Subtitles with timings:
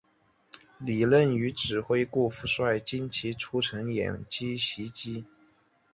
[0.79, 5.25] 李任与指挥顾福帅精骑出城掩击袭击。